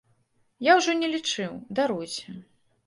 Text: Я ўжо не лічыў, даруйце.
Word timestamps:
Я 0.69 0.77
ўжо 0.79 0.97
не 1.03 1.11
лічыў, 1.15 1.53
даруйце. 1.81 2.29